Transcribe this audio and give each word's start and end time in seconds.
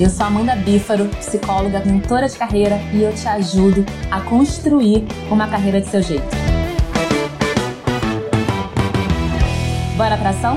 Eu 0.00 0.08
sou 0.08 0.26
Amanda 0.26 0.54
Bífaro, 0.54 1.08
psicóloga, 1.08 1.84
mentora 1.84 2.28
de 2.28 2.38
carreira 2.38 2.76
e 2.94 3.02
eu 3.02 3.12
te 3.12 3.26
ajudo 3.26 3.84
a 4.08 4.20
construir 4.20 5.04
uma 5.28 5.48
carreira 5.48 5.80
de 5.80 5.88
seu 5.88 6.00
jeito. 6.00 6.22
Bora 9.96 10.16
pra 10.16 10.30
ação? 10.30 10.56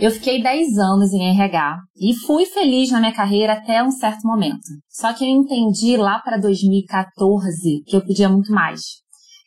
Eu 0.00 0.10
fiquei 0.10 0.42
10 0.42 0.78
anos 0.78 1.12
em 1.12 1.22
RH 1.34 1.80
e 2.00 2.14
fui 2.26 2.46
feliz 2.46 2.90
na 2.90 3.00
minha 3.00 3.12
carreira 3.12 3.52
até 3.52 3.82
um 3.82 3.90
certo 3.90 4.26
momento. 4.26 4.66
Só 4.88 5.12
que 5.12 5.22
eu 5.22 5.28
entendi 5.28 5.98
lá 5.98 6.18
para 6.20 6.38
2014 6.38 7.82
que 7.86 7.94
eu 7.94 8.00
podia 8.00 8.30
muito 8.30 8.50
mais. 8.54 9.01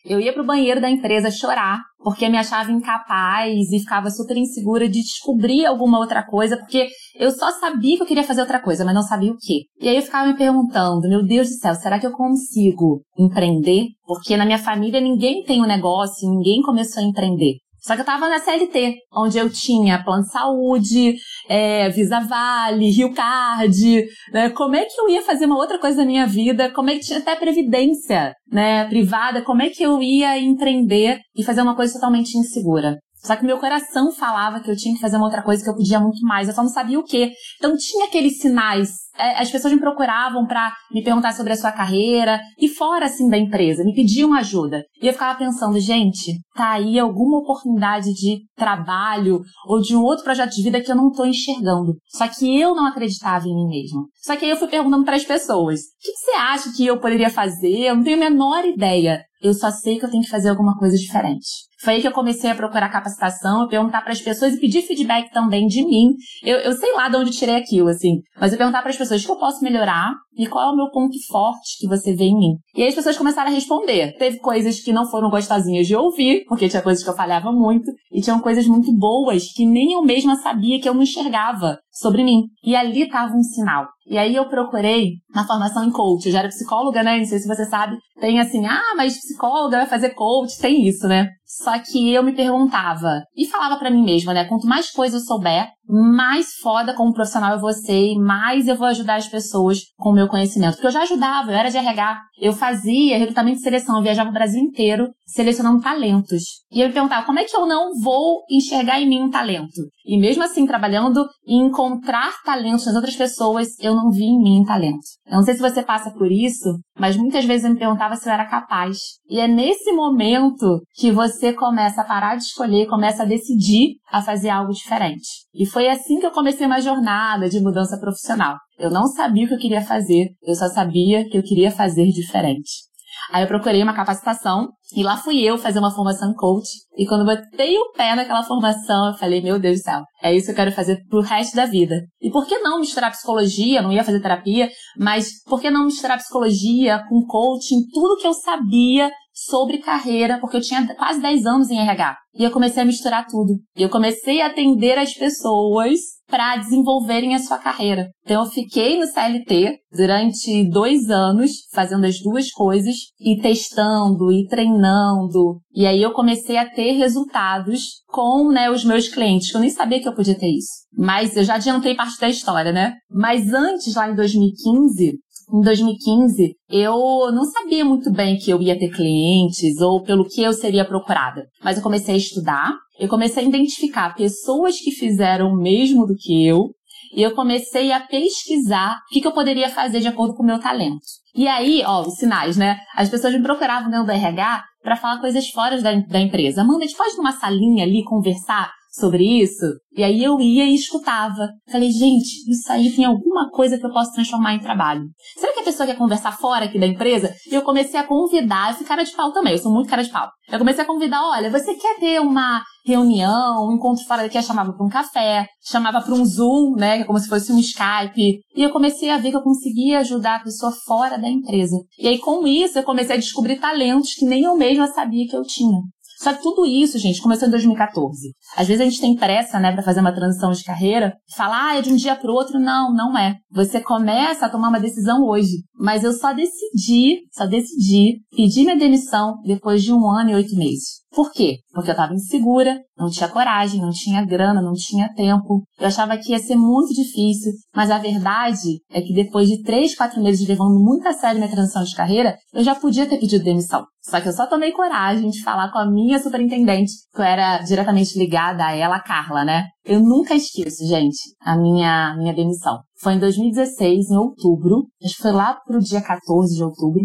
Eu 0.06 0.20
ia 0.20 0.32
pro 0.32 0.46
banheiro 0.46 0.80
da 0.80 0.88
empresa 0.88 1.32
chorar, 1.32 1.80
porque 1.98 2.30
me 2.30 2.38
achava 2.38 2.72
incapaz 2.72 3.72
e 3.72 3.80
ficava 3.80 4.12
super 4.12 4.38
insegura 4.38 4.88
de 4.88 5.02
descobrir 5.02 5.66
alguma 5.66 5.98
outra 5.98 6.24
coisa, 6.24 6.56
porque 6.58 6.88
eu 7.16 7.32
só 7.32 7.50
sabia 7.50 7.98
que 7.98 8.04
eu 8.04 8.08
queria 8.08 8.24
fazer 8.24 8.42
outra 8.42 8.62
coisa, 8.62 8.86
mas 8.86 8.94
não 8.94 9.02
sabia 9.02 9.32
o 9.32 9.38
quê. 9.38 9.64
E 9.82 9.90
aí 9.90 9.96
eu 9.96 10.04
ficava 10.04 10.28
me 10.28 10.38
perguntando, 10.38 11.10
meu 11.10 11.26
Deus 11.26 11.48
do 11.50 11.56
céu, 11.56 11.74
será 11.74 12.00
que 12.00 12.06
eu 12.06 12.12
consigo 12.12 13.02
empreender? 13.18 13.88
Porque 14.06 14.38
na 14.38 14.46
minha 14.46 14.60
família 14.60 15.02
ninguém 15.02 15.44
tem 15.44 15.60
um 15.60 15.68
negócio, 15.68 16.30
ninguém 16.30 16.62
começou 16.62 17.02
a 17.02 17.06
empreender. 17.06 17.56
Só 17.86 17.94
que 17.96 18.02
eu 18.02 18.06
tava 18.06 18.28
na 18.28 18.40
CLT, 18.40 18.96
onde 19.14 19.38
eu 19.38 19.48
tinha 19.48 20.04
plano 20.04 20.24
de 20.24 20.32
saúde, 20.32 21.16
é, 21.48 21.90
Visa 21.90 22.20
Vale, 22.20 22.92
Rio 22.92 23.14
Card, 23.14 24.06
né? 24.32 24.50
Como 24.50 24.76
é 24.76 24.86
que 24.86 25.00
eu 25.00 25.10
ia 25.10 25.22
fazer 25.22 25.46
uma 25.46 25.58
outra 25.58 25.80
coisa 25.80 25.98
na 25.98 26.06
minha 26.06 26.26
vida? 26.26 26.72
Como 26.72 26.90
é 26.90 26.96
que 26.96 27.06
tinha 27.06 27.20
até 27.20 27.36
previdência, 27.36 28.34
né, 28.52 28.86
privada? 28.86 29.42
Como 29.42 29.62
é 29.62 29.70
que 29.70 29.84
eu 29.84 30.02
ia 30.02 30.40
empreender 30.40 31.20
e 31.36 31.44
fazer 31.44 31.62
uma 31.62 31.76
coisa 31.76 31.94
totalmente 31.94 32.38
insegura? 32.38 32.98
Só 33.26 33.36
que 33.36 33.44
meu 33.44 33.58
coração 33.58 34.12
falava 34.12 34.60
que 34.60 34.70
eu 34.70 34.76
tinha 34.76 34.94
que 34.94 35.02
fazer 35.02 35.18
uma 35.18 35.26
outra 35.26 35.42
coisa 35.42 35.64
que 35.64 35.70
eu 35.70 35.76
podia 35.76 36.00
muito 36.00 36.22
mais, 36.22 36.48
eu 36.48 36.54
só 36.54 36.62
não 36.62 36.70
sabia 36.70 37.00
o 37.00 37.04
quê. 37.04 37.32
Então 37.58 37.76
tinha 37.76 38.06
aqueles 38.06 38.38
sinais. 38.40 39.06
É, 39.18 39.42
as 39.42 39.50
pessoas 39.50 39.74
me 39.74 39.80
procuravam 39.80 40.46
para 40.46 40.74
me 40.92 41.02
perguntar 41.02 41.34
sobre 41.34 41.54
a 41.54 41.56
sua 41.56 41.72
carreira 41.72 42.40
e 42.60 42.68
fora 42.68 43.06
assim 43.06 43.30
da 43.30 43.38
empresa, 43.38 43.84
me 43.84 43.96
pediam 43.96 44.34
ajuda. 44.34 44.84
E 45.02 45.08
eu 45.08 45.14
ficava 45.14 45.40
pensando, 45.40 45.80
gente, 45.80 46.34
tá 46.54 46.72
aí 46.72 47.00
alguma 47.00 47.40
oportunidade 47.40 48.14
de 48.14 48.42
trabalho 48.56 49.42
ou 49.68 49.82
de 49.82 49.96
um 49.96 50.04
outro 50.04 50.24
projeto 50.24 50.52
de 50.52 50.62
vida 50.62 50.82
que 50.82 50.92
eu 50.92 50.96
não 50.96 51.12
tô 51.12 51.26
enxergando. 51.26 51.96
Só 52.10 52.28
que 52.28 52.60
eu 52.60 52.76
não 52.76 52.86
acreditava 52.86 53.48
em 53.48 53.56
mim 53.56 53.68
mesma. 53.68 54.04
Só 54.22 54.36
que 54.36 54.46
aí 54.46 54.52
eu 54.52 54.58
fui 54.58 54.68
perguntando 54.68 55.06
para 55.06 55.16
as 55.16 55.24
pessoas: 55.24 55.80
o 55.80 55.84
que 56.02 56.12
você 56.12 56.32
acha 56.32 56.74
que 56.76 56.86
eu 56.86 57.00
poderia 57.00 57.30
fazer? 57.30 57.88
Eu 57.88 57.96
não 57.96 58.04
tenho 58.04 58.18
a 58.18 58.30
menor 58.30 58.66
ideia. 58.66 59.24
Eu 59.46 59.54
só 59.54 59.70
sei 59.70 60.00
que 60.00 60.06
eu 60.06 60.10
tenho 60.10 60.24
que 60.24 60.30
fazer 60.30 60.50
alguma 60.50 60.76
coisa 60.76 60.98
diferente. 60.98 61.46
Foi 61.80 61.94
aí 61.94 62.02
que 62.02 62.08
eu 62.08 62.12
comecei 62.12 62.50
a 62.50 62.56
procurar 62.56 62.90
capacitação, 62.90 63.62
eu 63.62 63.68
perguntar 63.68 64.02
para 64.02 64.12
as 64.12 64.20
pessoas 64.20 64.56
e 64.56 64.60
pedir 64.60 64.82
feedback 64.82 65.32
também 65.32 65.68
de 65.68 65.86
mim. 65.86 66.16
Eu, 66.44 66.58
eu 66.58 66.72
sei 66.72 66.92
lá 66.94 67.08
de 67.10 67.18
onde 67.18 67.30
tirei 67.30 67.54
aquilo, 67.54 67.90
assim, 67.90 68.22
mas 68.42 68.52
eu 68.52 68.58
perguntar 68.58 68.82
para 68.82 68.90
as 68.90 68.98
pessoas 68.98 69.22
o 69.22 69.26
que 69.26 69.32
eu 69.32 69.38
posso 69.38 69.64
melhorar 69.64 70.16
e 70.36 70.48
qual 70.48 70.68
é 70.68 70.74
o 70.74 70.76
meu 70.76 70.90
ponto 70.90 71.16
forte 71.28 71.78
que 71.80 71.88
você 71.88 72.16
vê 72.16 72.24
em 72.24 72.36
mim. 72.36 72.56
E 72.76 72.82
aí 72.82 72.88
as 72.88 72.96
pessoas 72.96 73.20
começaram 73.20 73.52
a 73.52 73.54
responder. 73.54 74.18
Teve 74.18 74.40
coisas 74.40 74.80
que 74.80 74.92
não 74.92 75.06
foram 75.06 75.30
gostosinhas 75.30 75.86
de 75.86 75.96
ouvir, 75.96 76.44
porque 76.48 76.68
tinha 76.68 76.82
coisas 76.82 77.04
que 77.04 77.10
eu 77.12 77.16
falhava 77.16 77.52
muito, 77.52 77.92
e 78.12 78.22
tinham 78.22 78.40
coisas 78.40 78.66
muito 78.66 78.92
boas 78.98 79.44
que 79.54 79.64
nem 79.64 79.94
eu 79.94 80.02
mesma 80.02 80.38
sabia 80.38 80.82
que 80.82 80.90
eu 80.90 80.94
não 80.96 81.04
enxergava 81.04 81.78
sobre 81.96 82.24
mim. 82.24 82.44
E 82.64 82.76
ali 82.76 83.04
estava 83.04 83.34
um 83.34 83.42
sinal. 83.42 83.88
E 84.06 84.18
aí 84.18 84.36
eu 84.36 84.48
procurei 84.48 85.14
na 85.34 85.48
formação 85.48 85.84
em 85.84 85.92
coach. 85.92 86.26
Eu 86.26 86.32
já 86.34 86.40
era 86.40 86.50
psicóloga, 86.50 87.02
né? 87.02 87.18
Não 87.18 87.26
sei 87.26 87.40
se 87.40 87.48
você 87.48 87.66
sabe. 87.66 87.98
Tem 88.20 88.40
assim, 88.40 88.66
ah, 88.66 88.94
mas 88.96 89.18
psicóloga 89.18 89.78
vai 89.78 89.88
fazer 89.88 90.10
coach. 90.10 90.60
Tem 90.60 90.86
isso, 90.86 91.08
né? 91.08 91.30
Só 91.46 91.78
que 91.80 92.12
eu 92.12 92.24
me 92.24 92.34
perguntava 92.34 93.22
e 93.36 93.46
falava 93.46 93.78
para 93.78 93.92
mim 93.92 94.04
mesma, 94.04 94.34
né? 94.34 94.46
Quanto 94.46 94.68
mais 94.68 94.90
coisa 94.90 95.18
eu 95.18 95.22
souber, 95.22 95.68
mais 95.88 96.56
foda 96.62 96.94
como 96.94 97.14
profissional 97.14 97.54
eu 97.54 97.60
vou 97.60 97.72
ser 97.72 98.14
e 98.14 98.18
mais 98.18 98.68
eu 98.68 98.76
vou 98.76 98.88
ajudar 98.88 99.16
as 99.16 99.28
pessoas 99.28 99.82
com 99.98 100.10
o 100.10 100.14
meu 100.14 100.28
conhecimento. 100.28 100.74
Porque 100.74 100.88
eu 100.88 100.92
já 100.92 101.04
ajudava, 101.04 101.52
eu 101.52 101.58
era 101.58 101.70
de 101.70 101.78
RH, 101.78 102.22
eu 102.42 102.54
fazia 102.54 103.18
recrutamento 103.18 103.58
de 103.58 103.64
seleção, 103.64 103.98
eu 103.98 104.04
viajava 104.04 104.30
o 104.30 104.34
Brasil 104.34 104.60
inteiro 104.60 105.10
selecionando 105.26 105.82
talentos. 105.82 106.44
E 106.72 106.82
eu 106.82 106.88
me 106.88 106.94
perguntava, 106.94 107.26
como 107.26 107.40
é 107.40 107.44
que 107.44 107.56
eu 107.56 107.66
não 107.66 107.92
vou 108.02 108.44
enxergar 108.50 109.00
em 109.00 109.08
mim 109.08 109.22
um 109.22 109.30
talento? 109.30 109.82
E 110.06 110.20
mesmo 110.20 110.44
assim, 110.44 110.66
trabalhando 110.66 111.26
e 111.46 111.56
encontrar 111.56 112.32
talentos 112.44 112.86
nas 112.86 112.96
outras 112.96 113.16
pessoas, 113.16 113.68
eu 113.80 113.96
não 113.96 114.12
vi 114.12 114.24
em 114.24 114.42
mim 114.42 114.62
um 114.62 114.66
talento. 114.66 115.06
Eu 115.28 115.38
não 115.38 115.44
sei 115.44 115.56
se 115.56 115.62
você 115.62 115.82
passa 115.82 116.12
por 116.12 116.32
isso, 116.32 116.80
mas 117.00 117.18
muitas 117.18 117.46
vezes 117.46 117.66
eu 117.66 117.72
me 117.72 117.80
perguntava 117.80 118.16
se 118.16 118.28
eu 118.28 118.34
era 118.34 118.46
capaz. 118.46 118.98
E 119.30 119.40
é 119.40 119.48
nesse 119.48 119.92
momento 119.94 120.82
que 120.96 121.12
você 121.12 121.35
começa 121.54 122.02
a 122.02 122.06
parar 122.06 122.36
de 122.36 122.44
escolher, 122.44 122.88
começa 122.88 123.24
a 123.24 123.26
decidir 123.26 123.96
a 124.12 124.22
fazer 124.22 124.50
algo 124.50 124.72
diferente. 124.72 125.28
E 125.54 125.66
foi 125.66 125.88
assim 125.88 126.20
que 126.20 126.26
eu 126.26 126.32
comecei 126.32 126.66
uma 126.66 126.82
jornada 126.82 127.50
de 127.50 127.60
mudança 127.60 128.00
profissional. 128.00 128.56
Eu 128.78 128.90
não 128.90 129.08
sabia 129.08 129.46
o 129.46 129.48
que 129.48 129.54
eu 129.54 129.60
queria 129.60 129.82
fazer, 129.82 130.30
eu 130.44 130.56
só 130.56 130.68
sabia 130.68 131.28
que 131.30 131.38
eu 131.38 131.44
queria 131.44 131.72
fazer 131.72 132.06
diferente. 132.08 132.86
Aí 133.32 133.44
eu 133.44 133.48
procurei 133.48 133.82
uma 133.82 133.94
capacitação 133.94 134.70
e 134.96 135.04
lá 135.04 135.18
fui 135.18 135.42
eu 135.42 135.58
fazer 135.58 135.80
uma 135.80 135.94
formação 135.94 136.34
coach. 136.36 136.70
E 136.96 137.08
quando 137.08 137.26
botei 137.26 137.78
o 137.78 137.92
pé 137.92 138.16
naquela 138.16 138.44
formação, 138.44 139.08
eu 139.08 139.14
falei, 139.16 139.42
meu 139.42 139.60
Deus 139.60 139.80
do 139.80 139.84
céu, 139.84 140.02
é 140.22 140.34
isso 140.34 140.46
que 140.46 140.52
eu 140.52 140.56
quero 140.56 140.72
fazer 140.72 141.04
pro 141.10 141.22
resto 141.22 141.56
da 141.56 141.66
vida. 141.66 142.02
E 142.22 142.30
por 142.30 142.46
que 142.46 142.60
não 142.60 142.80
misturar 142.80 143.12
psicologia? 143.12 143.80
Eu 143.80 143.84
não 143.84 143.92
ia 143.92 144.04
fazer 144.04 144.22
terapia, 144.22 144.70
mas 144.98 145.42
por 145.46 145.60
que 145.60 145.72
não 145.72 145.86
misturar 145.86 146.18
psicologia 146.18 147.04
com 147.10 147.26
coaching, 147.26 147.88
tudo 147.94 148.18
que 148.18 148.28
eu 148.28 148.34
sabia 148.34 149.12
sobre 149.36 149.80
carreira, 149.80 150.40
porque 150.40 150.56
eu 150.56 150.62
tinha 150.62 150.88
quase 150.96 151.22
10 151.22 151.46
anos 151.46 151.70
em 151.70 151.78
RH. 151.78 152.18
E 152.34 152.44
eu 152.44 152.52
comecei 152.52 152.82
a 152.82 152.86
misturar 152.86 153.28
tudo. 153.28 153.60
E 153.76 153.84
eu 153.84 153.90
comecei 153.90 154.42
a 154.42 154.48
atender 154.48 154.98
as 154.98 155.14
pessoas 155.14 156.00
para 156.28 156.58
desenvolverem 156.58 157.36
a 157.36 157.40
sua 157.40 157.58
carreira. 157.58 158.10
Então 158.24 158.44
eu 158.44 158.50
fiquei 158.50 158.98
no 158.98 159.06
CLT 159.06 159.80
durante 159.92 160.68
dois 160.70 161.10
anos 161.10 161.52
fazendo 161.72 162.06
as 162.06 162.20
duas 162.20 162.50
coisas 162.50 162.96
e 163.20 163.40
testando 163.42 164.32
e 164.32 164.48
treinando. 164.48 165.60
E 165.74 165.86
aí 165.86 166.02
eu 166.02 166.14
comecei 166.14 166.58
a 166.58 166.70
ter 166.70 166.94
resultados 166.94 168.04
com 168.08 168.50
né, 168.50 168.72
os 168.72 168.84
meus 168.84 169.08
clientes, 169.08 169.52
que 169.52 169.58
eu 169.58 169.62
nem 169.62 169.70
sabia 169.70 170.02
que 170.02 170.08
eu 170.08 170.16
podia 170.16 170.38
ter 170.38 170.50
isso. 170.50 170.86
Mas 170.98 171.36
eu 171.36 171.44
já 171.44 171.56
adiantei 171.56 171.94
parte 171.94 172.20
da 172.20 172.30
história, 172.30 172.72
né? 172.72 172.96
Mas 173.10 173.54
antes, 173.54 173.94
lá 173.96 174.10
em 174.10 174.16
2015, 174.16 175.20
em 175.54 175.62
2015, 175.62 176.56
eu 176.70 177.32
não 177.32 177.46
sabia 177.46 177.86
muito 177.86 178.12
bem 178.12 178.38
que 178.38 178.52
eu 178.52 178.62
ia 178.62 178.78
ter 178.78 178.90
clientes 178.90 179.80
ou 179.80 180.02
pelo 180.04 180.26
que 180.26 180.42
eu 180.42 180.54
seria 180.54 180.86
procurada. 180.86 181.46
Mas 181.64 181.78
eu 181.78 181.84
comecei 181.84 182.16
a 182.16 182.18
estudar, 182.18 182.74
eu 183.00 183.08
comecei 183.08 183.44
a 183.44 183.48
identificar 183.48 184.16
pessoas 184.16 184.80
que 184.80 184.92
fizeram 184.92 185.50
o 185.50 185.58
mesmo 185.58 186.06
do 186.06 186.16
que 186.16 186.46
eu 186.46 186.70
e 187.16 187.22
eu 187.22 187.34
comecei 187.34 187.92
a 187.92 188.00
pesquisar 188.00 188.98
o 189.10 189.14
que, 189.14 189.26
eu 189.26 189.32
poderia 189.32 189.70
fazer 189.70 190.02
de 190.02 190.08
acordo 190.08 190.36
com 190.36 190.44
o 190.44 190.46
meu 190.46 190.60
talento. 190.60 191.06
E 191.34 191.48
aí, 191.48 191.82
ó, 191.86 192.02
os 192.02 192.16
sinais, 192.16 192.58
né? 192.58 192.78
As 192.96 193.10
pessoas 193.10 193.34
me 193.34 193.42
procuravam 193.42 193.90
dentro 193.90 194.06
do 194.06 194.12
RH 194.12 194.64
para 194.84 194.98
falar 194.98 195.20
coisas 195.20 195.48
fora 195.50 195.82
da, 195.82 195.94
da 195.94 196.20
empresa. 196.20 196.62
Amanda, 196.62 196.84
a 196.84 196.88
gente 196.88 196.98
pode 196.98 197.16
numa 197.16 197.32
salinha 197.32 197.84
ali 197.84 198.04
conversar 198.04 198.72
sobre 199.00 199.24
isso? 199.42 199.66
E 199.96 200.04
aí 200.04 200.24
eu 200.24 200.40
ia 200.40 200.66
e 200.66 200.76
escutava. 200.76 201.50
Falei, 201.72 201.90
gente, 201.90 202.50
isso 202.50 202.72
aí 202.72 202.94
tem 202.94 203.06
alguma 203.06 203.50
coisa 203.50 203.78
que 203.78 203.86
eu 203.86 203.92
posso 203.92 204.14
transformar 204.14 204.54
em 204.54 204.60
trabalho. 204.60 205.04
Será 205.38 205.54
que 205.54 205.60
a 205.60 205.64
pessoa 205.64 205.88
quer 205.88 205.98
conversar 205.98 206.38
fora 206.38 206.66
aqui 206.66 206.80
da 206.80 206.88
empresa? 206.88 207.34
E 207.50 207.56
eu 207.56 207.62
comecei 207.62 208.00
a 208.00 208.04
convidar, 208.04 208.76
fui 208.76 208.86
cara 208.86 209.04
de 209.04 209.12
pau 209.12 209.32
também, 209.32 209.54
eu 209.54 209.60
sou 209.60 209.72
muito 209.72 209.90
cara 209.90 210.04
de 210.04 210.10
pau. 210.10 210.30
Eu 210.52 210.60
comecei 210.60 210.84
a 210.84 210.88
convidar, 210.88 211.24
olha, 211.24 211.50
você 211.50 211.74
quer 211.76 211.98
ter 212.00 212.20
uma 212.20 212.62
reunião, 212.86 213.68
um 213.68 213.76
encontro 213.76 214.06
fora 214.06 214.24
daqui, 214.24 214.38
eu 214.38 214.44
chamava 214.44 214.74
para 214.74 214.86
um 214.86 214.90
café, 214.90 215.48
chamava 215.64 216.02
para 216.02 216.14
um 216.14 216.24
Zoom, 216.24 216.76
né, 216.76 216.98
que 216.98 217.04
é 217.04 217.06
como 217.06 217.18
se 217.18 217.28
fosse 217.28 217.52
um 217.52 217.60
Skype. 217.60 218.42
E 218.56 218.64
eu 218.64 218.70
comecei 218.70 219.10
a 219.10 219.18
ver 219.18 219.32
que 219.32 219.38
eu 219.38 219.42
conseguia 219.42 220.00
ajudar 220.00 220.36
a 220.36 220.44
pessoa 220.44 220.72
fora 220.86 221.18
da 221.18 221.28
empresa. 221.28 221.78
E 221.98 222.08
aí 222.08 222.20
com 222.20 222.46
isso 222.46 222.78
eu 222.78 222.84
comecei 222.84 223.16
a 223.16 223.20
descobrir 223.20 223.60
talentos 223.60 224.14
que 224.14 224.26
nem 224.26 224.44
eu 224.44 224.56
mesma 224.56 224.88
sabia 224.88 225.28
que 225.28 225.36
eu 225.36 225.42
tinha. 225.42 225.80
Só 226.26 226.34
que 226.34 226.42
tudo 226.42 226.66
isso, 226.66 226.98
gente, 226.98 227.22
começou 227.22 227.48
em 227.48 227.52
2014. 227.52 228.34
Às 228.58 228.68
vezes 228.68 228.82
a 228.82 228.86
gente 228.86 229.00
tem 229.00 229.16
pressa, 229.16 229.60
né, 229.60 229.72
para 229.72 229.84
fazer 229.84 230.00
uma 230.00 230.12
transição 230.12 230.52
de 230.52 230.64
carreira, 230.64 231.14
falar, 231.36 231.68
ah, 231.68 231.78
é 231.78 231.84
de 231.84 231.94
um 231.94 231.96
dia 231.96 232.16
para 232.16 232.32
outro. 232.32 232.60
Não, 232.60 232.92
não 232.92 233.16
é. 233.16 233.36
Você 233.52 233.80
começa 233.80 234.48
a 234.48 234.50
tomar 234.50 234.70
uma 234.70 234.80
decisão 234.80 235.24
hoje. 235.24 235.64
Mas 235.78 236.04
eu 236.04 236.12
só 236.14 236.34
decidi, 236.34 237.20
só 237.32 237.46
decidi 237.46 238.22
pedir 238.36 238.64
minha 238.64 238.76
demissão 238.76 239.36
depois 239.46 239.84
de 239.84 239.94
um 239.94 240.10
ano 240.10 240.32
e 240.32 240.34
oito 240.34 240.56
meses. 240.56 241.05
Por 241.16 241.32
quê? 241.32 241.60
Porque 241.72 241.90
eu 241.90 241.94
estava 241.94 242.14
insegura, 242.14 242.78
não 242.98 243.10
tinha 243.10 243.30
coragem, 243.30 243.80
não 243.80 243.90
tinha 243.90 244.26
grana, 244.26 244.62
não 244.62 244.74
tinha 244.74 245.08
tempo. 245.14 245.64
Eu 245.80 245.88
achava 245.88 246.18
que 246.18 246.34
ia 246.34 246.40
ser 246.40 246.58
muito 246.58 246.94
difícil, 246.94 247.54
mas 247.74 247.90
a 247.90 247.98
verdade 247.98 248.82
é 248.92 249.02
que 249.02 249.14
depois 249.14 249.48
de 249.48 249.64
três, 249.64 249.96
quatro 249.96 250.22
meses 250.22 250.46
levando 250.46 250.78
muito 250.78 251.08
a 251.08 251.14
sério 251.14 251.40
minha 251.40 251.50
transição 251.50 251.84
de 251.84 251.96
carreira, 251.96 252.36
eu 252.54 252.64
já 252.64 252.76
podia 252.76 253.08
ter 253.08 253.18
pedido 253.18 253.46
demissão. 253.46 253.86
Só 254.02 254.20
que 254.20 254.28
eu 254.28 254.34
só 254.34 254.46
tomei 254.46 254.72
coragem 254.72 255.30
de 255.30 255.42
falar 255.42 255.72
com 255.72 255.80
a 255.80 255.90
minha 255.90 256.20
superintendente, 256.20 256.92
que 257.14 257.22
eu 257.22 257.26
era 257.26 257.60
diretamente 257.60 258.20
ligada 258.20 258.66
a 258.66 258.76
ela, 258.76 258.98
a 258.98 259.04
Carla, 259.04 259.46
né? 259.46 259.68
Eu 259.86 260.00
nunca 260.00 260.36
esqueço, 260.36 260.86
gente, 260.86 261.18
a 261.42 261.58
minha, 261.58 262.16
minha 262.18 262.34
demissão. 262.34 262.82
Foi 263.00 263.14
em 263.14 263.20
2016, 263.20 264.12
em 264.12 264.18
outubro, 264.18 264.88
acho 265.04 265.16
que 265.16 265.22
foi 265.22 265.32
lá 265.32 265.56
pro 265.66 265.80
dia 265.80 266.02
14 266.02 266.56
de 266.56 266.64
outubro. 266.64 267.02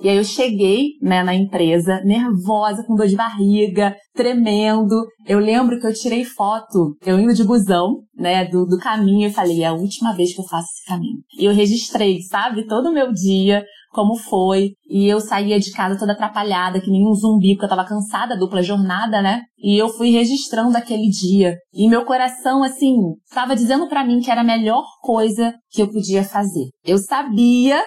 E 0.00 0.08
aí 0.08 0.16
eu 0.16 0.24
cheguei, 0.24 0.92
né, 1.00 1.22
na 1.22 1.34
empresa, 1.34 2.00
nervosa, 2.04 2.84
com 2.84 2.94
dor 2.94 3.06
de 3.06 3.16
barriga, 3.16 3.94
tremendo. 4.14 5.06
Eu 5.26 5.38
lembro 5.38 5.78
que 5.78 5.86
eu 5.86 5.94
tirei 5.94 6.24
foto, 6.24 6.96
eu 7.04 7.18
indo 7.18 7.34
de 7.34 7.44
busão, 7.44 8.00
né, 8.16 8.44
do, 8.46 8.64
do 8.66 8.78
caminho, 8.78 9.28
e 9.28 9.32
falei, 9.32 9.62
é 9.62 9.66
a 9.66 9.72
última 9.72 10.14
vez 10.14 10.34
que 10.34 10.40
eu 10.40 10.46
faço 10.46 10.68
esse 10.72 10.86
caminho. 10.86 11.18
E 11.38 11.44
eu 11.44 11.52
registrei, 11.52 12.20
sabe, 12.22 12.66
todo 12.66 12.88
o 12.88 12.92
meu 12.92 13.12
dia, 13.12 13.64
como 13.92 14.16
foi. 14.16 14.70
E 14.88 15.06
eu 15.06 15.20
saía 15.20 15.58
de 15.58 15.70
casa 15.70 15.98
toda 15.98 16.12
atrapalhada, 16.12 16.80
que 16.80 16.90
nem 16.90 17.06
um 17.06 17.14
zumbi, 17.14 17.54
porque 17.54 17.66
eu 17.66 17.68
tava 17.68 17.84
cansada, 17.84 18.36
dupla 18.36 18.62
jornada, 18.62 19.22
né? 19.22 19.42
E 19.58 19.80
eu 19.80 19.88
fui 19.88 20.10
registrando 20.10 20.76
aquele 20.76 21.08
dia. 21.08 21.56
E 21.72 21.88
meu 21.88 22.04
coração, 22.04 22.62
assim, 22.62 22.96
tava 23.32 23.54
dizendo 23.54 23.88
para 23.88 24.04
mim 24.04 24.20
que 24.20 24.30
era 24.30 24.40
a 24.40 24.44
melhor 24.44 24.84
coisa 25.00 25.54
que 25.70 25.80
eu 25.80 25.90
podia 25.90 26.24
fazer. 26.24 26.68
Eu 26.84 26.98
sabia, 26.98 27.82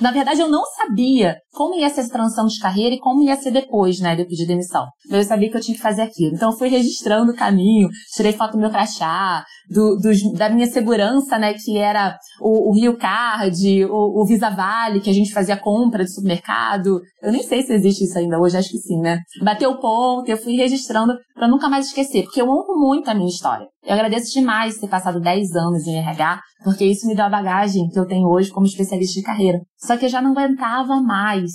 na 0.00 0.10
verdade 0.10 0.40
eu 0.40 0.48
não 0.48 0.64
sabia 0.64 1.36
como 1.52 1.78
ia 1.78 1.88
ser 1.88 2.00
essa 2.00 2.12
transição 2.12 2.46
de 2.46 2.58
carreira 2.58 2.94
e 2.94 2.98
como 2.98 3.22
ia 3.22 3.36
ser 3.36 3.50
depois, 3.50 4.00
né, 4.00 4.16
de 4.16 4.22
eu 4.22 4.26
pedir 4.26 4.46
demissão. 4.46 4.86
Mas 5.08 5.18
eu 5.18 5.28
sabia 5.28 5.50
que 5.50 5.56
eu 5.56 5.60
tinha 5.60 5.76
que 5.76 5.82
fazer 5.82 6.02
aquilo. 6.02 6.34
Então 6.34 6.50
eu 6.50 6.58
fui 6.58 6.68
registrando 6.68 7.30
o 7.30 7.36
caminho, 7.36 7.88
tirei 8.16 8.32
foto 8.32 8.52
do 8.52 8.58
meu 8.58 8.70
crachá, 8.70 9.44
do, 9.70 9.96
do, 9.96 10.10
da 10.36 10.48
minha 10.48 10.66
segurança, 10.66 11.38
né, 11.38 11.54
que 11.54 11.78
era 11.78 12.16
o, 12.40 12.70
o 12.70 12.74
Rio 12.74 12.96
Card, 12.96 13.84
o, 13.84 14.22
o 14.22 14.26
Visa 14.26 14.50
Vale, 14.50 15.00
que 15.00 15.10
a 15.10 15.14
gente 15.14 15.31
fazia 15.32 15.56
compra 15.56 16.04
de 16.04 16.12
supermercado. 16.12 17.00
Eu 17.22 17.32
nem 17.32 17.42
sei 17.42 17.62
se 17.62 17.72
existe 17.72 18.04
isso 18.04 18.18
ainda 18.18 18.38
hoje, 18.38 18.56
acho 18.56 18.70
que 18.70 18.78
sim, 18.78 19.00
né? 19.00 19.18
Bateu 19.42 19.70
o 19.70 19.80
ponto, 19.80 20.28
eu 20.28 20.36
fui 20.36 20.56
registrando 20.56 21.14
para 21.34 21.48
nunca 21.48 21.68
mais 21.68 21.86
esquecer, 21.86 22.24
porque 22.24 22.40
eu 22.40 22.48
honro 22.48 22.78
muito 22.78 23.08
a 23.08 23.14
minha 23.14 23.28
história. 23.28 23.66
Eu 23.84 23.94
agradeço 23.94 24.32
demais 24.32 24.78
ter 24.78 24.88
passado 24.88 25.20
10 25.20 25.56
anos 25.56 25.86
em 25.86 25.96
RH, 25.96 26.40
porque 26.62 26.84
isso 26.84 27.06
me 27.06 27.16
deu 27.16 27.24
a 27.24 27.28
bagagem 27.28 27.88
que 27.88 27.98
eu 27.98 28.06
tenho 28.06 28.28
hoje 28.28 28.50
como 28.50 28.64
especialista 28.64 29.18
de 29.18 29.26
carreira. 29.26 29.58
Só 29.76 29.96
que 29.96 30.04
eu 30.04 30.08
já 30.08 30.22
não 30.22 30.30
aguentava 30.30 31.00
mais, 31.02 31.50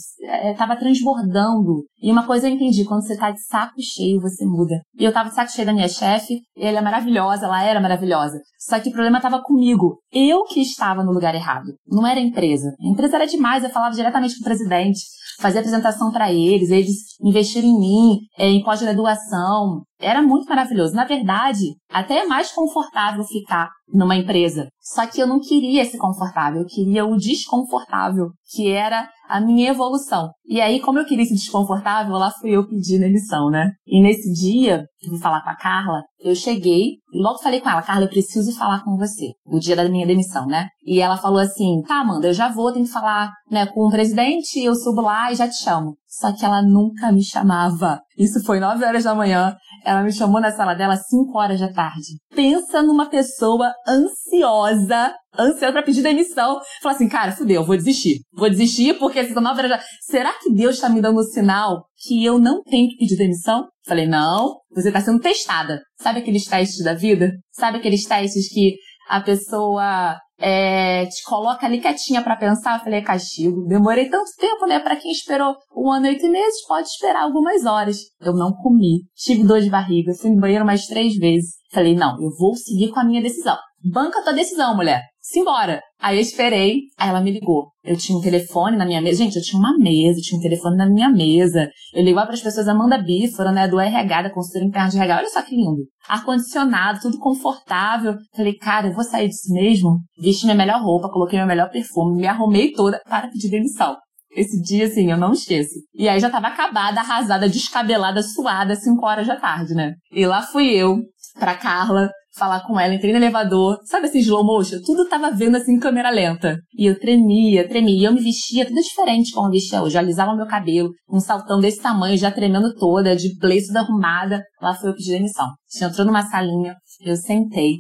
estava 0.51 0.74
é, 0.74 0.75
transbordando. 0.75 1.85
E 2.01 2.12
uma 2.12 2.25
coisa 2.25 2.50
eu 2.50 2.53
entendi, 2.53 2.83
quando 2.83 3.06
você 3.06 3.15
tá 3.15 3.31
de 3.31 3.41
saco 3.45 3.81
cheio, 3.81 4.19
você 4.19 4.45
muda. 4.45 4.75
E 5.00 5.06
eu 5.06 5.13
tava 5.13 5.29
de 5.29 5.35
saco 5.35 5.51
cheio 5.51 5.65
da 5.65 5.74
minha 5.74 5.88
chefe, 5.88 6.41
ela 6.57 6.79
é 6.79 6.81
maravilhosa, 6.81 7.45
ela 7.45 7.63
era 7.63 7.79
maravilhosa. 7.79 8.38
Só 8.59 8.77
que 8.79 8.89
o 8.89 8.91
problema 8.91 9.18
estava 9.18 9.41
comigo. 9.41 10.00
Eu 10.12 10.44
que 10.44 10.59
estava 10.59 11.03
no 11.03 11.13
lugar 11.13 11.33
errado. 11.33 11.74
Não 11.88 12.06
era 12.06 12.19
a 12.19 12.24
empresa. 12.24 12.75
A 12.81 12.88
empresa 12.88 13.15
era 13.15 13.25
demais, 13.25 13.63
eu 13.63 13.69
falava 13.69 13.95
diretamente 13.95 14.35
com 14.35 14.41
o 14.41 14.44
presidente 14.44 15.00
fazia 15.39 15.59
apresentação 15.59 16.12
para 16.12 16.31
eles, 16.31 16.69
eles 16.69 16.97
investiram 17.21 17.68
em 17.68 17.79
mim, 17.79 18.19
é, 18.38 18.50
em 18.50 18.63
pós-graduação. 18.63 19.83
Era 20.00 20.22
muito 20.22 20.48
maravilhoso. 20.48 20.94
Na 20.96 21.06
verdade, 21.06 21.76
até 21.90 22.20
é 22.20 22.26
mais 22.26 22.52
confortável 22.52 23.24
ficar 23.24 23.70
numa 23.88 24.16
empresa. 24.16 24.68
Só 24.80 25.06
que 25.08 25.20
eu 25.20 25.28
não 25.28 25.40
queria 25.40 25.82
esse 25.82 25.98
confortável, 25.98 26.62
eu 26.62 26.68
queria 26.68 27.06
o 27.06 27.18
desconfortável, 27.18 28.30
que 28.52 28.72
era 28.72 29.10
a 29.27 29.39
minha 29.41 29.69
evolução. 29.69 30.29
E 30.45 30.62
aí, 30.62 30.79
como 30.79 31.00
eu 31.00 31.06
queria 31.06 31.24
esse 31.24 31.33
desconfortável, 31.33 32.13
lá 32.13 32.31
fui 32.31 32.51
eu 32.51 32.68
pedir 32.68 33.01
emissão, 33.01 33.50
né? 33.50 33.71
E 33.85 34.01
nesse 34.01 34.31
dia, 34.33 34.85
eu 35.01 35.09
fui 35.09 35.19
falar 35.19 35.44
com 35.44 35.50
a 35.50 35.56
Carla, 35.56 36.03
eu 36.19 36.33
cheguei 36.35 36.97
e 37.13 37.21
logo 37.21 37.39
falei 37.39 37.62
com 37.62 37.69
ela, 37.69 37.81
Carla, 37.81 38.06
eu 38.06 38.09
preciso 38.09 38.57
falar 38.57 38.83
com 38.83 38.97
você, 38.97 39.33
no 39.45 39.59
dia 39.59 39.75
da 39.75 39.88
minha 39.89 40.07
demissão, 40.07 40.45
né? 40.45 40.68
E 40.85 41.00
ela 41.00 41.18
falou 41.18 41.39
assim, 41.39 41.81
tá, 41.88 42.00
Amanda, 42.00 42.27
eu 42.27 42.33
já 42.33 42.50
vou, 42.50 42.71
tenho 42.71 42.85
que 42.85 42.91
falar 42.91 43.31
né, 43.51 43.65
com 43.65 43.88
o 43.88 43.91
presidente, 43.91 44.59
eu 44.59 44.75
subo 44.75 45.01
lá 45.01 45.31
e 45.31 45.35
já 45.35 45.47
te 45.47 45.62
chamo. 45.63 45.95
Só 46.07 46.33
que 46.33 46.44
ela 46.44 46.62
nunca 46.62 47.12
me 47.12 47.24
chamava. 47.24 48.01
Isso 48.18 48.44
foi 48.44 48.59
9 48.59 48.83
horas 48.83 49.03
da 49.03 49.13
manhã. 49.13 49.56
Ela 49.85 50.01
me 50.01 50.12
chamou 50.12 50.41
na 50.41 50.51
sala 50.51 50.74
dela 50.74 50.94
às 50.94 51.06
5 51.07 51.38
horas 51.38 51.59
da 51.59 51.71
tarde. 51.71 52.18
Pensa 52.38 52.84
numa 52.84 53.10
pessoa 53.10 53.74
ansiosa, 53.88 55.12
ansiosa 55.36 55.72
pra 55.72 55.81
pedir 55.81 56.04
demissão. 56.04 56.60
Fala 56.84 56.94
assim, 56.94 57.10
cara, 57.10 57.31
fudeu, 57.31 57.66
vou 57.66 57.75
desistir. 57.75 58.19
Vou 58.31 58.48
desistir 58.48 58.94
porque 59.00 59.25
são 59.25 59.42
9 59.42 59.57
horas 59.57 59.72
da... 59.72 59.84
Será 60.01 60.31
que 60.34 60.54
Deus 60.54 60.75
está 60.75 60.88
me 60.88 61.01
dando 61.01 61.19
um 61.19 61.24
sinal 61.24 61.88
que 61.98 62.24
eu 62.24 62.38
não 62.38 62.62
tenho 62.62 62.89
que 62.89 62.98
pedir 62.98 63.18
demissão? 63.18 63.68
Falei, 63.88 64.06
não, 64.06 64.60
você 64.72 64.89
está 64.89 65.01
sendo 65.01 65.19
testada. 65.19 65.81
Sabe 66.00 66.19
aqueles 66.19 66.45
testes 66.45 66.84
da 66.84 66.94
vida? 66.94 67.31
Sabe 67.51 67.80
aqueles 67.80 68.06
testes 68.06 68.48
que 68.54 68.75
a 69.07 69.21
pessoa 69.21 70.18
é, 70.39 71.06
te 71.06 71.24
coloca 71.24 71.65
ali 71.65 71.80
quietinha 71.80 72.21
para 72.21 72.36
pensar. 72.36 72.77
Eu 72.77 72.83
falei, 72.83 73.00
é 73.00 73.04
castigo. 73.04 73.65
Demorei 73.68 74.09
tanto 74.09 74.30
tempo, 74.38 74.65
né? 74.68 74.80
Para 74.80 74.95
quem 74.95 75.12
esperou 75.12 75.56
um 75.75 75.92
ano 75.92 76.06
e 76.06 76.09
oito 76.09 76.30
meses, 76.30 76.65
pode 76.68 76.88
esperar 76.88 77.24
algumas 77.24 77.65
horas. 77.65 77.98
Eu 78.21 78.33
não 78.33 78.51
comi. 78.54 79.01
Tive 79.15 79.44
dor 79.44 79.62
de 79.62 79.69
barriga. 79.69 80.13
Fui 80.13 80.30
no 80.30 80.39
banheiro 80.39 80.65
mais 80.65 80.86
três 80.86 81.15
vezes. 81.15 81.56
Falei, 81.71 81.95
não, 81.95 82.21
eu 82.21 82.30
vou 82.38 82.56
seguir 82.56 82.89
com 82.92 83.00
a 83.00 83.06
minha 83.06 83.21
decisão. 83.21 83.57
Banca 83.83 84.24
tua 84.24 84.33
decisão, 84.33 84.75
mulher. 84.75 85.01
Simbora. 85.29 85.81
Aí 86.00 86.15
eu 86.15 86.21
esperei, 86.21 86.83
aí 86.97 87.09
ela 87.09 87.19
me 87.19 87.31
ligou. 87.31 87.68
Eu 87.83 87.97
tinha 87.97 88.18
um 88.18 88.21
telefone 88.21 88.77
na 88.77 88.85
minha 88.85 89.01
mesa. 89.01 89.18
Gente, 89.18 89.35
eu 89.35 89.41
tinha 89.41 89.59
uma 89.59 89.77
mesa, 89.77 90.19
eu 90.19 90.24
tinha 90.24 90.39
um 90.39 90.41
telefone 90.41 90.77
na 90.77 90.89
minha 90.89 91.09
mesa. 91.09 91.69
Eu 91.94 92.01
ligava 92.01 92.27
para 92.27 92.35
as 92.35 92.41
pessoas 92.41 92.65
Amanda 92.65 92.97
Bífora, 92.97 93.51
né, 93.51 93.68
do 93.68 93.77
RH, 93.77 94.21
da 94.21 94.29
consultora 94.29 94.63
interna 94.63 94.89
de 94.89 94.97
RH. 94.97 95.18
Olha 95.18 95.29
só 95.29 95.41
que 95.41 95.53
lindo. 95.53 95.81
Ar-condicionado, 96.07 97.01
tudo 97.01 97.19
confortável. 97.19 98.15
Falei, 98.33 98.53
cara, 98.53 98.88
eu 98.88 98.94
vou 98.94 99.03
sair 99.03 99.27
disso 99.27 99.51
mesmo. 99.51 100.00
Vesti 100.18 100.45
minha 100.45 100.56
melhor 100.56 100.81
roupa, 100.81 101.09
coloquei 101.09 101.38
meu 101.38 101.47
melhor 101.47 101.69
perfume, 101.69 102.21
me 102.21 102.27
arrumei 102.27 102.71
toda 102.71 103.01
para 103.06 103.27
pedir 103.27 103.50
demissão. 103.50 103.97
Esse 104.31 104.62
dia, 104.62 104.85
assim, 104.85 105.12
eu 105.12 105.18
não 105.18 105.33
esqueço. 105.33 105.74
E 105.95 106.07
aí 106.07 106.19
já 106.19 106.29
tava 106.29 106.47
acabada, 106.47 107.00
arrasada, 107.00 107.50
descabelada, 107.50 108.21
suada, 108.21 108.75
5 108.75 109.06
horas 109.06 109.25
da 109.25 109.35
tarde, 109.35 109.74
né? 109.74 109.95
E 110.12 110.25
lá 110.25 110.41
fui 110.41 110.69
eu, 110.69 111.00
pra 111.38 111.56
Carla, 111.56 112.10
falar 112.38 112.62
com 112.66 112.80
ela, 112.80 112.94
entrei 112.94 113.12
no 113.12 113.18
elevador, 113.18 113.80
sabe 113.86 114.07
assim, 114.07 114.19
slow 114.19 114.45
motion? 114.45 114.80
Tudo 114.86 115.10
tava 115.10 115.31
vendo 115.31 115.57
assim 115.57 115.74
em 115.74 115.80
câmera 115.80 116.10
lenta. 116.10 116.60
E 116.78 116.86
eu 116.86 117.00
tremia, 117.00 117.68
tremia. 117.68 118.00
E 118.00 118.04
eu 118.04 118.13
me 118.13 118.22
vestia 118.22 118.66
tudo 118.66 118.81
diferente 118.81 119.31
como 119.31 119.48
eu 119.48 119.51
vestia 119.51 119.81
hoje. 119.81 119.95
Eu 119.95 120.01
alisava 120.01 120.36
meu 120.36 120.45
cabelo, 120.45 120.92
um 121.10 121.19
saltão 121.19 121.60
desse 121.60 121.81
tamanho, 121.81 122.18
já 122.18 122.31
tremendo 122.31 122.74
toda, 122.75 123.16
de 123.16 123.38
blazer 123.39 123.75
arrumada. 123.75 124.44
Lá 124.62 124.74
foi 124.74 124.89
eu 124.89 124.95
pedir 124.95 125.12
demissão. 125.12 125.45
A 125.45 125.50
gente 125.72 125.92
entrou 125.92 126.06
numa 126.06 126.22
salinha, 126.24 126.75
eu 127.01 127.16
sentei. 127.16 127.78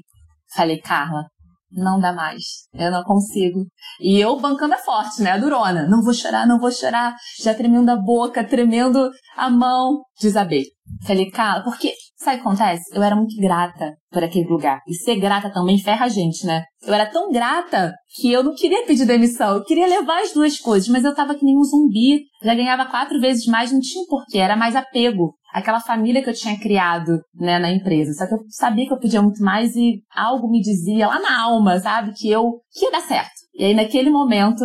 Falei, 0.53 0.79
Carla, 0.79 1.25
não 1.71 1.99
dá 1.99 2.13
mais. 2.13 2.67
Eu 2.73 2.91
não 2.91 3.03
consigo. 3.03 3.65
E 3.99 4.19
eu 4.19 4.39
bancando 4.39 4.73
a 4.73 4.77
forte, 4.77 5.21
né? 5.21 5.31
A 5.31 5.37
durona. 5.37 5.87
Não 5.87 6.01
vou 6.01 6.13
chorar, 6.13 6.47
não 6.47 6.59
vou 6.59 6.71
chorar. 6.71 7.15
Já 7.41 7.53
tremendo 7.53 7.89
a 7.89 7.95
boca, 7.95 8.43
tremendo 8.43 9.09
a 9.35 9.49
mão. 9.49 10.01
Desabei. 10.21 10.63
Falei, 11.05 11.29
cara, 11.29 11.63
porque, 11.63 11.93
sabe 12.17 12.37
o 12.37 12.41
que 12.41 12.47
acontece? 12.47 12.83
Eu 12.93 13.03
era 13.03 13.15
muito 13.15 13.35
grata 13.41 13.93
por 14.09 14.23
aquele 14.23 14.47
lugar. 14.47 14.81
E 14.87 14.93
ser 14.93 15.17
grata 15.19 15.51
também 15.51 15.77
ferra 15.77 16.05
a 16.05 16.09
gente, 16.09 16.45
né? 16.45 16.63
Eu 16.81 16.93
era 16.93 17.05
tão 17.05 17.29
grata 17.29 17.93
que 18.15 18.31
eu 18.31 18.41
não 18.41 18.55
queria 18.55 18.85
pedir 18.85 19.05
demissão. 19.05 19.55
Eu 19.55 19.63
queria 19.63 19.87
levar 19.87 20.21
as 20.21 20.31
duas 20.31 20.57
coisas, 20.59 20.87
mas 20.87 21.03
eu 21.03 21.13
tava 21.13 21.35
que 21.35 21.43
nem 21.43 21.57
um 21.57 21.63
zumbi. 21.63 22.21
Já 22.41 22.55
ganhava 22.55 22.85
quatro 22.85 23.19
vezes 23.19 23.45
mais, 23.45 23.71
não 23.71 23.79
tinha 23.79 24.05
porquê. 24.07 24.37
Era 24.37 24.55
mais 24.55 24.75
apego. 24.75 25.35
Aquela 25.57 25.79
família 25.79 26.23
que 26.23 26.29
eu 26.29 26.35
tinha 26.35 26.55
criado, 26.59 27.19
né, 27.33 27.57
na 27.57 27.71
empresa. 27.71 28.13
Só 28.13 28.27
que 28.27 28.35
eu 28.35 28.39
sabia 28.47 28.85
que 28.85 28.93
eu 28.93 28.99
podia 28.99 29.23
muito 29.23 29.43
mais 29.43 29.75
e 29.75 30.03
algo 30.15 30.47
me 30.47 30.61
dizia 30.61 31.07
lá 31.07 31.19
na 31.19 31.41
alma, 31.41 31.79
sabe? 31.79 32.13
Que 32.13 32.29
eu, 32.29 32.59
que 32.71 32.85
ia 32.85 32.91
dar 32.91 33.01
certo. 33.01 33.31
E 33.55 33.65
aí, 33.65 33.73
naquele 33.73 34.11
momento, 34.11 34.63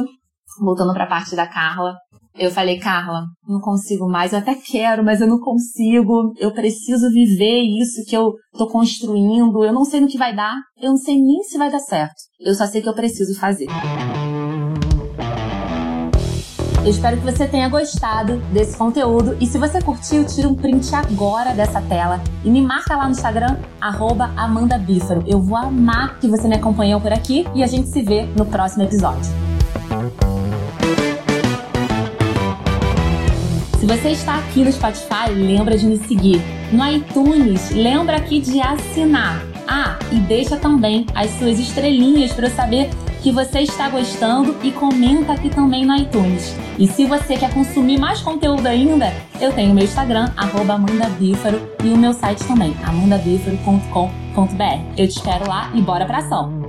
voltando 0.61 0.93
para 0.93 1.05
a 1.05 1.09
parte 1.09 1.35
da 1.35 1.47
Carla, 1.47 1.95
eu 2.35 2.51
falei, 2.51 2.79
Carla, 2.79 3.25
não 3.49 3.59
consigo 3.61 4.07
mais, 4.07 4.35
eu 4.35 4.41
até 4.41 4.55
quero, 4.55 5.03
mas 5.03 5.23
eu 5.23 5.27
não 5.27 5.41
consigo, 5.41 6.35
eu 6.39 6.53
preciso 6.53 7.09
viver 7.11 7.63
isso 7.63 8.05
que 8.07 8.17
eu 8.17 8.35
tô 8.53 8.67
construindo, 8.67 9.65
eu 9.65 9.73
não 9.73 9.87
sei 9.87 10.01
no 10.01 10.09
que 10.09 10.19
vai 10.19 10.37
dar, 10.37 10.57
eu 10.79 10.91
não 10.91 10.99
sei 10.99 11.15
nem 11.15 11.43
se 11.43 11.57
vai 11.57 11.71
dar 11.71 11.81
certo, 11.81 12.15
eu 12.39 12.55
só 12.55 12.67
sei 12.67 12.83
que 12.83 12.89
eu 12.89 12.95
preciso 12.95 13.39
fazer. 13.39 13.67
Eu 16.85 16.91
espero 16.91 17.17
que 17.17 17.23
você 17.23 17.47
tenha 17.47 17.69
gostado 17.69 18.39
desse 18.53 18.77
conteúdo 18.77 19.37
e 19.41 19.47
se 19.47 19.57
você 19.57 19.81
curtiu, 19.81 20.25
tira 20.25 20.49
um 20.49 20.55
print 20.57 20.93
agora 20.93 21.55
dessa 21.55 21.81
tela 21.81 22.21
e 22.45 22.51
me 22.51 22.61
marca 22.61 22.97
lá 22.97 23.05
no 23.05 23.13
Instagram, 23.13 23.57
arroba. 23.81 24.33
Eu 25.25 25.41
vou 25.41 25.57
amar 25.57 26.19
que 26.19 26.27
você 26.27 26.49
me 26.49 26.57
acompanhou 26.57 27.01
por 27.01 27.13
aqui 27.13 27.47
e 27.55 27.63
a 27.63 27.69
gente 27.69 27.87
se 27.89 28.03
vê 28.03 28.25
no 28.37 28.45
próximo 28.45 28.83
episódio. 28.83 29.31
Se 33.79 33.87
você 33.87 34.09
está 34.09 34.39
aqui 34.39 34.65
no 34.65 34.73
Spotify, 34.73 35.31
lembra 35.33 35.79
de 35.79 35.87
me 35.87 35.99
seguir. 35.99 36.43
No 36.73 36.85
iTunes, 36.85 37.71
lembra 37.71 38.17
aqui 38.17 38.41
de 38.41 38.61
assinar. 38.61 39.41
Ah, 39.69 40.01
e 40.11 40.17
deixa 40.17 40.57
também 40.57 41.07
as 41.15 41.31
suas 41.39 41.61
estrelinhas 41.61 42.33
para 42.33 42.49
eu 42.49 42.51
saber 42.51 42.91
que 43.23 43.31
você 43.31 43.61
está 43.61 43.89
gostando 43.89 44.57
e 44.63 44.73
comenta 44.73 45.33
aqui 45.33 45.49
também 45.49 45.87
no 45.87 45.97
iTunes. 45.97 46.55
E 46.79 46.89
se 46.89 47.07
você 47.07 47.37
quer 47.37 47.55
consumir 47.55 47.99
mais 47.99 48.21
conteúdo 48.21 48.67
ainda, 48.67 49.13
eu 49.41 49.53
tenho 49.53 49.73
meu 49.73 49.85
Instagram, 49.85 50.33
amandabífaro, 50.37 51.61
e 51.85 51.89
o 51.89 51.97
meu 51.97 52.13
site 52.13 52.45
também, 52.45 52.75
amandabífaro.com.br. 52.83 54.81
Eu 54.97 55.07
te 55.07 55.17
espero 55.17 55.49
lá 55.49 55.71
e 55.75 55.81
bora 55.81 56.05
pra 56.05 56.19
ação! 56.19 56.62